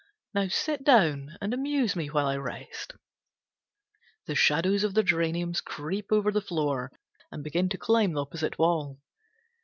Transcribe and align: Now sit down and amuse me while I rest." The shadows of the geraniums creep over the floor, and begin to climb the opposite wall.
Now 0.33 0.47
sit 0.47 0.83
down 0.83 1.37
and 1.41 1.53
amuse 1.53 1.95
me 1.95 2.07
while 2.07 2.25
I 2.25 2.35
rest." 2.35 2.93
The 4.25 4.33
shadows 4.33 4.83
of 4.83 4.95
the 4.95 5.03
geraniums 5.03 5.61
creep 5.61 6.07
over 6.11 6.31
the 6.31 6.41
floor, 6.41 6.91
and 7.31 7.43
begin 7.43 7.69
to 7.69 7.77
climb 7.77 8.13
the 8.13 8.21
opposite 8.23 8.57
wall. 8.57 8.97